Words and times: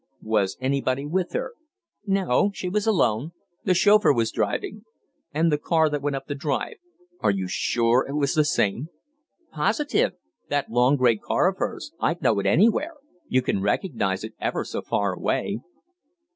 "Was 0.23 0.57
anybody 0.59 1.05
with 1.05 1.33
her?" 1.33 1.53
"No, 2.07 2.49
she 2.55 2.67
was 2.69 2.87
alone 2.87 3.33
the 3.65 3.75
chauffeur 3.75 4.11
was 4.11 4.31
driving." 4.31 4.83
"And 5.31 5.51
the 5.51 5.59
car 5.59 5.91
that 5.91 6.01
went 6.01 6.15
up 6.15 6.25
the 6.25 6.33
drive, 6.33 6.77
are 7.19 7.29
you 7.29 7.45
sure 7.47 8.07
it 8.09 8.13
was 8.15 8.33
the 8.33 8.43
same?" 8.43 8.87
"Positive 9.51 10.13
that 10.49 10.71
long 10.71 10.95
grey 10.95 11.17
car 11.17 11.49
of 11.49 11.57
hers, 11.57 11.91
I'd 11.99 12.23
know 12.23 12.39
it 12.39 12.47
anywhere; 12.47 12.95
you 13.27 13.43
can 13.43 13.61
recognize 13.61 14.23
it 14.23 14.33
ever 14.41 14.65
so 14.65 14.81
far 14.81 15.13
away." 15.13 15.59